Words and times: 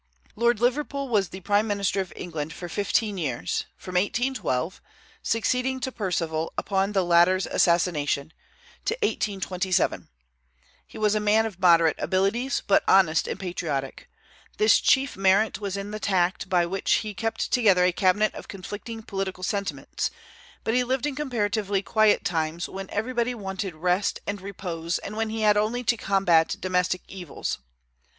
Lord 0.35 0.59
Liverpool 0.59 1.09
was 1.09 1.29
the 1.29 1.41
prime 1.41 1.67
minister 1.67 2.01
of 2.01 2.11
England 2.15 2.53
for 2.53 2.67
fifteen 2.67 3.19
years, 3.19 3.65
from 3.77 3.93
1812 3.93 4.81
(succeeding 5.21 5.79
to 5.79 5.91
Perceval 5.91 6.51
upon 6.57 6.93
the 6.93 7.05
latter's 7.05 7.45
assassination) 7.45 8.33
to 8.85 8.95
1827. 9.03 10.09
He 10.87 10.97
was 10.97 11.13
a 11.13 11.19
man 11.19 11.45
of 11.45 11.59
moderate 11.59 11.97
abilities, 11.99 12.63
but 12.65 12.83
honest 12.87 13.27
and 13.27 13.39
patriotic; 13.39 14.09
this 14.57 14.79
chief 14.79 15.15
merit 15.15 15.59
was 15.61 15.77
in 15.77 15.91
the 15.91 15.99
tact 15.99 16.49
by 16.49 16.65
which 16.65 16.91
he 17.05 17.13
kept 17.13 17.51
together 17.51 17.85
a 17.85 17.91
cabinet 17.91 18.33
of 18.33 18.47
conflicting 18.47 19.03
political 19.03 19.43
sentiments; 19.43 20.09
but 20.63 20.73
he 20.73 20.83
lived 20.83 21.05
in 21.05 21.13
comparatively 21.13 21.83
quiet 21.83 22.25
times, 22.25 22.67
when 22.67 22.89
everybody 22.89 23.35
wanted 23.35 23.75
rest 23.75 24.19
and 24.25 24.41
repose, 24.41 24.97
and 24.97 25.15
when 25.15 25.29
he 25.29 25.41
had 25.41 25.57
only 25.57 25.83
to 25.83 25.95
combat 25.95 26.55
domestic 26.59 27.03
evils. 27.07 27.59